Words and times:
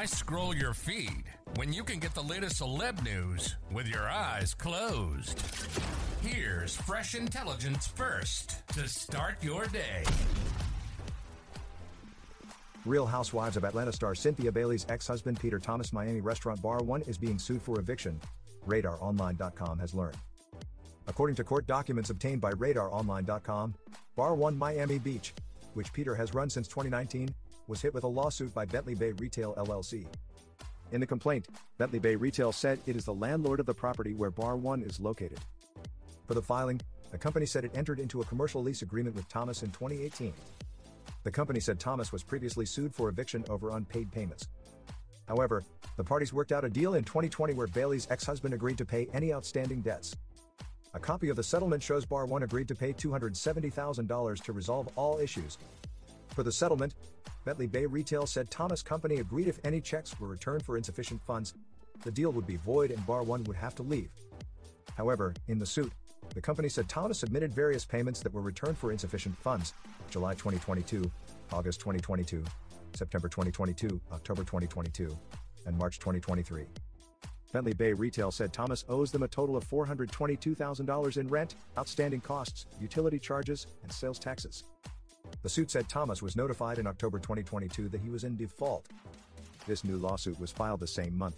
Why 0.00 0.06
scroll 0.06 0.56
your 0.56 0.72
feed 0.72 1.24
when 1.56 1.74
you 1.74 1.84
can 1.84 1.98
get 1.98 2.14
the 2.14 2.22
latest 2.22 2.62
celeb 2.62 3.04
news 3.04 3.56
with 3.70 3.86
your 3.86 4.08
eyes 4.08 4.54
closed? 4.54 5.38
Here's 6.22 6.74
fresh 6.74 7.14
intelligence 7.14 7.86
first 7.86 8.66
to 8.68 8.88
start 8.88 9.44
your 9.44 9.66
day. 9.66 10.04
Real 12.86 13.04
Housewives 13.04 13.58
of 13.58 13.64
Atlanta 13.64 13.92
star 13.92 14.14
Cynthia 14.14 14.50
Bailey's 14.50 14.86
ex-husband 14.88 15.38
Peter 15.38 15.58
Thomas 15.58 15.92
Miami 15.92 16.22
restaurant 16.22 16.62
Bar 16.62 16.78
One 16.78 17.02
is 17.02 17.18
being 17.18 17.38
sued 17.38 17.60
for 17.60 17.78
eviction, 17.78 18.18
RadarOnline.com 18.66 19.78
has 19.80 19.92
learned. 19.92 20.16
According 21.08 21.36
to 21.36 21.44
court 21.44 21.66
documents 21.66 22.08
obtained 22.08 22.40
by 22.40 22.52
RadarOnline.com, 22.52 23.74
Bar 24.16 24.34
One 24.34 24.56
Miami 24.56 24.98
Beach, 24.98 25.34
which 25.74 25.92
Peter 25.92 26.14
has 26.14 26.32
run 26.32 26.48
since 26.48 26.68
2019, 26.68 27.34
was 27.70 27.80
hit 27.80 27.94
with 27.94 28.04
a 28.04 28.08
lawsuit 28.08 28.52
by 28.52 28.64
Bentley 28.64 28.96
Bay 28.96 29.12
Retail 29.12 29.54
LLC. 29.54 30.04
In 30.90 31.00
the 31.00 31.06
complaint, 31.06 31.46
Bentley 31.78 32.00
Bay 32.00 32.16
Retail 32.16 32.50
said 32.50 32.80
it 32.86 32.96
is 32.96 33.04
the 33.04 33.14
landlord 33.14 33.60
of 33.60 33.66
the 33.66 33.72
property 33.72 34.12
where 34.12 34.32
Bar 34.32 34.56
One 34.56 34.82
is 34.82 34.98
located. 34.98 35.38
For 36.26 36.34
the 36.34 36.42
filing, 36.42 36.80
the 37.12 37.18
company 37.18 37.46
said 37.46 37.64
it 37.64 37.70
entered 37.74 38.00
into 38.00 38.20
a 38.20 38.24
commercial 38.24 38.60
lease 38.60 38.82
agreement 38.82 39.14
with 39.14 39.28
Thomas 39.28 39.62
in 39.62 39.70
2018. 39.70 40.32
The 41.22 41.30
company 41.30 41.60
said 41.60 41.78
Thomas 41.78 42.10
was 42.10 42.24
previously 42.24 42.66
sued 42.66 42.92
for 42.92 43.08
eviction 43.08 43.44
over 43.48 43.70
unpaid 43.70 44.10
payments. 44.10 44.48
However, 45.28 45.62
the 45.96 46.02
parties 46.02 46.32
worked 46.32 46.50
out 46.50 46.64
a 46.64 46.68
deal 46.68 46.94
in 46.94 47.04
2020 47.04 47.54
where 47.54 47.68
Bailey's 47.68 48.08
ex-husband 48.10 48.52
agreed 48.52 48.78
to 48.78 48.84
pay 48.84 49.06
any 49.12 49.32
outstanding 49.32 49.80
debts. 49.80 50.16
A 50.94 50.98
copy 50.98 51.28
of 51.28 51.36
the 51.36 51.42
settlement 51.44 51.84
shows 51.84 52.04
Bar 52.04 52.26
One 52.26 52.42
agreed 52.42 52.66
to 52.66 52.74
pay 52.74 52.92
$270,000 52.92 54.42
to 54.42 54.52
resolve 54.52 54.88
all 54.96 55.20
issues. 55.20 55.56
For 56.30 56.42
the 56.42 56.50
settlement, 56.50 56.94
Bentley 57.44 57.66
Bay 57.66 57.86
Retail 57.86 58.26
said 58.26 58.50
Thomas 58.50 58.82
Company 58.82 59.16
agreed 59.16 59.48
if 59.48 59.58
any 59.64 59.80
checks 59.80 60.18
were 60.20 60.28
returned 60.28 60.62
for 60.62 60.76
insufficient 60.76 61.22
funds, 61.22 61.54
the 62.04 62.10
deal 62.10 62.30
would 62.32 62.46
be 62.46 62.56
void 62.56 62.90
and 62.90 63.06
Bar 63.06 63.22
One 63.22 63.44
would 63.44 63.56
have 63.56 63.74
to 63.76 63.82
leave. 63.82 64.10
However, 64.96 65.32
in 65.48 65.58
the 65.58 65.66
suit, 65.66 65.92
the 66.34 66.40
company 66.40 66.68
said 66.68 66.88
Thomas 66.88 67.18
submitted 67.18 67.52
various 67.52 67.84
payments 67.84 68.20
that 68.20 68.32
were 68.32 68.42
returned 68.42 68.76
for 68.76 68.92
insufficient 68.92 69.36
funds 69.38 69.72
July 70.10 70.34
2022, 70.34 71.10
August 71.52 71.80
2022, 71.80 72.44
September 72.94 73.28
2022, 73.28 74.00
October 74.12 74.42
2022, 74.42 75.16
and 75.66 75.78
March 75.78 75.98
2023. 75.98 76.66
Bentley 77.52 77.72
Bay 77.72 77.92
Retail 77.92 78.30
said 78.30 78.52
Thomas 78.52 78.84
owes 78.88 79.10
them 79.10 79.22
a 79.22 79.28
total 79.28 79.56
of 79.56 79.68
$422,000 79.68 81.16
in 81.16 81.28
rent, 81.28 81.54
outstanding 81.76 82.20
costs, 82.20 82.66
utility 82.80 83.18
charges, 83.18 83.66
and 83.82 83.90
sales 83.90 84.18
taxes. 84.18 84.64
The 85.42 85.48
suit 85.48 85.70
said 85.70 85.88
Thomas 85.88 86.20
was 86.20 86.36
notified 86.36 86.78
in 86.78 86.86
October 86.86 87.18
2022 87.18 87.88
that 87.88 88.00
he 88.00 88.10
was 88.10 88.24
in 88.24 88.36
default. 88.36 88.86
This 89.66 89.84
new 89.84 89.96
lawsuit 89.96 90.38
was 90.38 90.52
filed 90.52 90.80
the 90.80 90.86
same 90.86 91.16
month. 91.16 91.36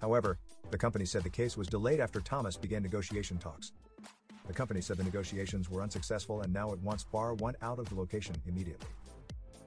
However, 0.00 0.38
the 0.70 0.78
company 0.78 1.04
said 1.04 1.24
the 1.24 1.30
case 1.30 1.56
was 1.56 1.66
delayed 1.66 1.98
after 1.98 2.20
Thomas 2.20 2.56
began 2.56 2.82
negotiation 2.82 3.38
talks. 3.38 3.72
The 4.46 4.52
company 4.52 4.80
said 4.80 4.98
the 4.98 5.04
negotiations 5.04 5.68
were 5.68 5.82
unsuccessful 5.82 6.42
and 6.42 6.52
now 6.52 6.72
it 6.72 6.78
wants 6.80 7.04
Bar 7.04 7.34
1 7.34 7.56
out 7.60 7.80
of 7.80 7.88
the 7.88 7.96
location 7.96 8.36
immediately. 8.46 8.88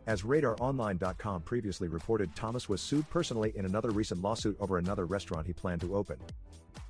As 0.08 0.24
RadarOnline.com 0.24 1.42
previously 1.42 1.88
reported, 1.90 2.34
Thomas 2.36 2.70
was 2.70 2.81
sued 2.81 3.08
personally 3.09 3.52
in 3.56 3.66
another 3.66 3.92
recent 3.92 4.22
lawsuit 4.22 4.58
over 4.59 4.78
another 4.78 5.06
restaurant 5.06 5.46
he 5.46 5.53
planned 5.53 5.81
to 5.81 5.96
open. 5.96 6.18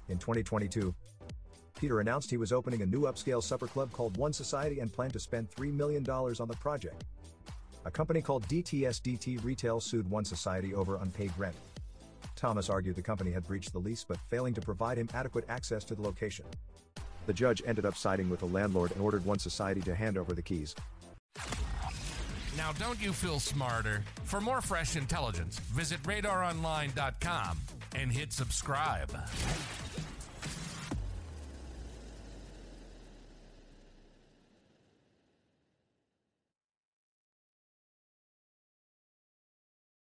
In 0.10 0.18
2022, 0.18 0.94
Peter 1.82 2.00
announced 2.00 2.30
he 2.30 2.38
was 2.38 2.52
opening 2.52 2.84
a 2.84 2.86
new 2.86 3.02
upscale 3.02 3.42
supper 3.42 3.66
club 3.66 3.92
called 3.92 4.16
One 4.16 4.32
Society 4.32 4.82
and 4.82 4.94
planned 4.94 5.14
to 5.14 5.20
spend 5.20 5.50
$3 5.50 5.74
million 5.74 6.08
on 6.08 6.48
the 6.48 6.56
project. 6.58 7.06
A 7.86 7.92
company 7.92 8.22
called 8.22 8.48
DTSDT 8.50 9.44
Retail 9.44 9.82
sued 9.82 10.08
One 10.08 10.24
Society 10.24 10.76
over 10.76 10.98
unpaid 10.98 11.32
rent. 11.40 11.56
Thomas 12.36 12.70
argued 12.70 12.96
the 12.96 13.02
company 13.02 13.32
had 13.32 13.48
breached 13.48 13.74
the 13.74 13.80
lease 13.80 14.06
but 14.08 14.18
failing 14.30 14.54
to 14.54 14.62
provide 14.62 15.00
him 15.00 15.10
adequate 15.16 15.44
access 15.50 15.84
to 15.86 15.96
the 15.96 16.04
location. 16.04 16.46
The 17.26 17.34
judge 17.34 17.64
ended 17.66 17.88
up 17.88 17.98
siding 17.98 18.30
with 18.30 18.42
the 18.42 18.46
landlord 18.46 18.92
and 18.92 19.02
ordered 19.02 19.26
One 19.26 19.40
Society 19.40 19.82
to 19.82 19.96
hand 19.96 20.20
over 20.20 20.36
the 20.36 20.44
keys. 20.44 20.76
Now, 22.58 22.74
don't 22.74 23.02
you 23.02 23.12
feel 23.12 23.40
smarter? 23.40 24.04
For 24.26 24.40
more 24.40 24.62
fresh 24.62 24.96
intelligence, 24.96 25.58
visit 25.58 26.04
radaronline.com 26.04 27.58
and 27.96 28.12
hit 28.12 28.34
subscribe. 28.34 29.10